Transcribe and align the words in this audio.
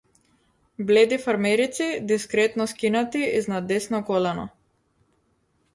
Бледи 0.87 1.19
фармерици, 1.25 1.89
дискретно 2.13 2.67
скинати 2.73 3.23
изнад 3.41 3.69
десно 3.75 4.05
колено. 4.11 4.49